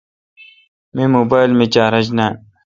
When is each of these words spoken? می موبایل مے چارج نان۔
می 0.95 1.03
موبایل 1.13 1.51
مے 1.57 1.65
چارج 1.73 2.05
نان۔ 2.17 2.33